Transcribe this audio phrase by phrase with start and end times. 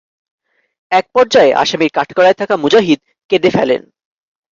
[0.91, 3.81] একপর্যায়ে আসামির কাঠগড়ায় থাকা মুজাহিদ কেঁদে ফেলেন।